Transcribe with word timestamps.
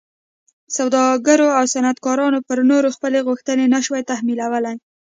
سوداګرو 0.77 1.47
او 1.57 1.63
صنعتکارانو 1.73 2.39
پر 2.47 2.57
نورو 2.69 2.89
خپلې 2.95 3.19
غوښتنې 3.27 3.65
نه 3.73 3.79
شوای 3.85 4.03
تحمیلولی. 4.11 4.75